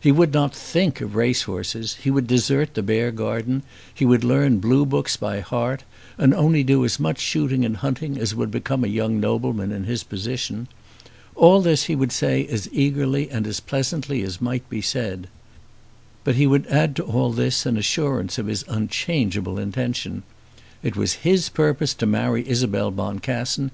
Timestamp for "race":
1.14-1.42